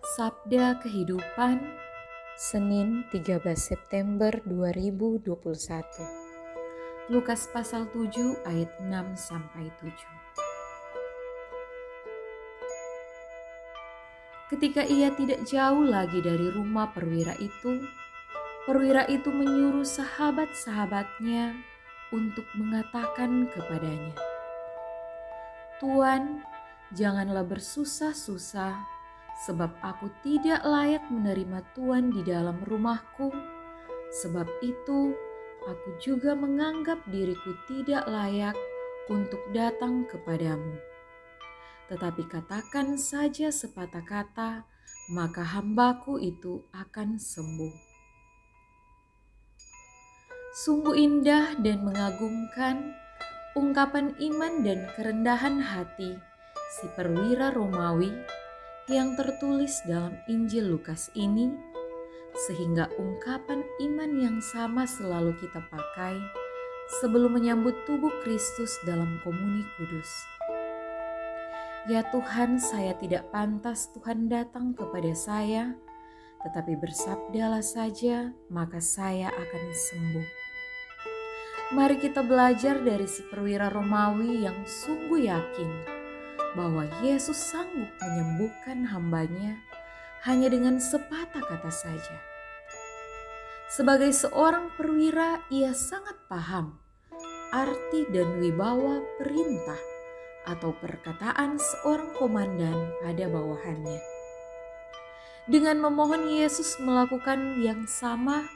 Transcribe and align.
Sabda 0.00 0.80
Kehidupan 0.80 1.60
Senin 2.32 3.04
13 3.12 3.36
September 3.52 4.32
2021 4.48 5.28
Lukas 7.12 7.44
pasal 7.52 7.84
7 7.92 8.40
ayat 8.48 8.72
6 8.80 8.88
sampai 9.12 9.68
7 9.76 9.92
Ketika 14.48 14.88
ia 14.88 15.12
tidak 15.12 15.44
jauh 15.44 15.84
lagi 15.84 16.24
dari 16.24 16.48
rumah 16.48 16.88
perwira 16.96 17.36
itu, 17.36 17.84
perwira 18.64 19.04
itu 19.04 19.28
menyuruh 19.28 19.84
sahabat-sahabatnya 19.84 21.60
untuk 22.08 22.48
mengatakan 22.56 23.52
kepadanya, 23.52 24.16
"Tuan, 25.76 26.40
janganlah 26.96 27.44
bersusah-susah, 27.44 28.99
sebab 29.46 29.72
aku 29.80 30.12
tidak 30.20 30.60
layak 30.68 31.04
menerima 31.08 31.64
Tuhan 31.72 32.12
di 32.12 32.20
dalam 32.20 32.60
rumahku. 32.68 33.32
Sebab 34.20 34.46
itu, 34.60 35.16
aku 35.64 35.88
juga 36.02 36.36
menganggap 36.36 37.00
diriku 37.08 37.56
tidak 37.64 38.04
layak 38.04 38.56
untuk 39.08 39.40
datang 39.56 40.04
kepadamu. 40.10 40.76
Tetapi 41.88 42.22
katakan 42.28 43.00
saja 43.00 43.50
sepatah 43.50 44.04
kata, 44.04 44.50
maka 45.10 45.42
hambaku 45.42 46.20
itu 46.20 46.62
akan 46.70 47.18
sembuh. 47.18 47.74
Sungguh 50.50 50.98
indah 50.98 51.58
dan 51.62 51.86
mengagumkan 51.86 52.94
ungkapan 53.54 54.14
iman 54.18 54.62
dan 54.66 54.86
kerendahan 54.94 55.62
hati 55.62 56.18
si 56.78 56.86
perwira 56.94 57.50
Romawi 57.54 58.10
yang 58.90 59.14
tertulis 59.14 59.78
dalam 59.86 60.18
Injil 60.26 60.66
Lukas 60.66 61.14
ini, 61.14 61.54
sehingga 62.50 62.90
ungkapan 62.98 63.62
iman 63.86 64.10
yang 64.18 64.38
sama 64.42 64.82
selalu 64.82 65.38
kita 65.38 65.62
pakai 65.70 66.18
sebelum 66.98 67.38
menyambut 67.38 67.86
tubuh 67.86 68.10
Kristus 68.26 68.74
dalam 68.82 69.22
komuni 69.22 69.62
kudus. 69.78 70.10
Ya 71.86 72.02
Tuhan, 72.10 72.58
saya 72.58 72.98
tidak 72.98 73.30
pantas 73.30 73.94
Tuhan 73.94 74.26
datang 74.26 74.74
kepada 74.74 75.14
saya, 75.14 75.78
tetapi 76.42 76.74
bersabdalah 76.74 77.62
saja, 77.62 78.34
maka 78.50 78.82
saya 78.82 79.30
akan 79.30 79.64
sembuh. 79.70 80.28
Mari 81.78 82.02
kita 82.02 82.26
belajar 82.26 82.82
dari 82.82 83.06
si 83.06 83.22
perwira 83.30 83.70
Romawi 83.70 84.42
yang 84.42 84.66
sungguh 84.66 85.30
yakin 85.30 85.99
bahwa 86.58 86.86
Yesus 87.00 87.36
sanggup 87.36 87.88
menyembuhkan 88.02 88.86
hambanya 88.90 89.58
hanya 90.26 90.50
dengan 90.52 90.76
sepatah 90.82 91.40
kata 91.40 91.72
saja. 91.72 92.16
Sebagai 93.70 94.10
seorang 94.10 94.74
perwira, 94.74 95.40
ia 95.48 95.70
sangat 95.72 96.18
paham 96.26 96.76
arti 97.50 98.06
dan 98.14 98.38
wibawa 98.38 99.02
perintah 99.18 99.78
atau 100.46 100.70
perkataan 100.78 101.58
seorang 101.58 102.14
komandan 102.14 102.94
pada 103.02 103.26
bawahannya. 103.26 103.98
Dengan 105.50 105.82
memohon 105.82 106.30
Yesus 106.30 106.78
melakukan 106.78 107.58
yang 107.58 107.90
sama, 107.90 108.46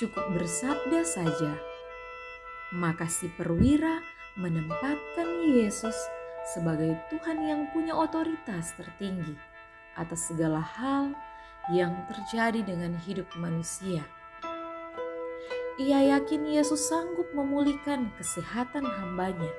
cukup 0.00 0.24
bersabda 0.32 1.04
saja 1.04 1.52
maka 2.74 3.06
si 3.06 3.30
perwira 3.30 4.02
menempatkan 4.34 5.46
Yesus 5.46 5.94
sebagai 6.52 6.92
Tuhan 7.08 7.40
yang 7.40 7.72
punya 7.72 7.96
otoritas 7.96 8.76
tertinggi 8.76 9.32
atas 9.96 10.28
segala 10.28 10.60
hal 10.60 11.16
yang 11.72 11.96
terjadi 12.12 12.60
dengan 12.60 12.92
hidup 13.08 13.28
manusia. 13.40 14.04
Ia 15.80 16.18
yakin 16.18 16.54
Yesus 16.54 16.86
sanggup 16.86 17.32
memulihkan 17.34 18.12
kesehatan 18.20 18.84
hambanya 18.84 19.50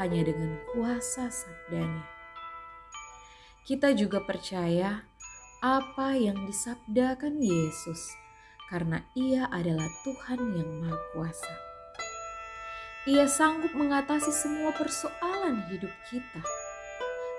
hanya 0.00 0.26
dengan 0.26 0.56
kuasa 0.72 1.28
sabdanya. 1.28 2.02
Kita 3.62 3.92
juga 3.94 4.24
percaya 4.24 5.04
apa 5.60 6.16
yang 6.16 6.48
disabdakan 6.48 7.36
Yesus 7.38 8.00
karena 8.72 9.04
ia 9.12 9.46
adalah 9.52 9.86
Tuhan 10.02 10.40
yang 10.56 10.70
Maha 10.80 10.98
Kuasa. 11.12 11.69
Ia 13.08 13.24
sanggup 13.24 13.72
mengatasi 13.72 14.28
semua 14.28 14.76
persoalan 14.76 15.64
hidup 15.72 15.88
kita 16.12 16.44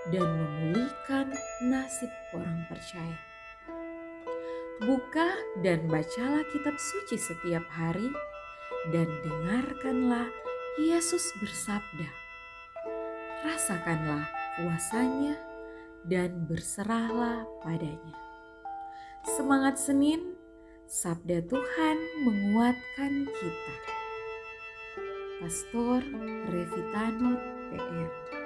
dan 0.10 0.26
memulihkan 0.26 1.30
nasib 1.62 2.10
orang 2.34 2.66
percaya. 2.66 3.22
Buka 4.82 5.30
dan 5.62 5.86
bacalah 5.86 6.42
kitab 6.50 6.74
suci 6.82 7.14
setiap 7.14 7.62
hari 7.70 8.10
dan 8.90 9.06
dengarkanlah 9.22 10.34
Yesus 10.82 11.30
bersabda. 11.38 12.10
Rasakanlah 13.46 14.26
kuasanya 14.58 15.38
dan 16.10 16.50
berserahlah 16.50 17.46
padanya. 17.62 18.18
Semangat 19.38 19.78
Senin, 19.78 20.34
sabda 20.90 21.46
Tuhan 21.46 21.98
menguatkan 22.26 23.30
kita. 23.30 24.01
Pastor 25.42 26.04
Revitano 26.54 27.36
PR 27.72 28.41